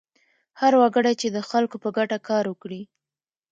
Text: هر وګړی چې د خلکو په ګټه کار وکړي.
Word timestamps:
هر 0.59 0.73
وګړی 0.81 1.13
چې 1.21 1.27
د 1.35 1.37
خلکو 1.49 1.75
په 1.83 1.89
ګټه 1.97 2.17
کار 2.27 2.43
وکړي. 2.47 2.81